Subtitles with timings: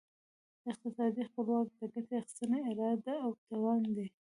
[0.71, 4.07] اقتصادي خپلواکي د ګټې اخیستني اراده او توان دی.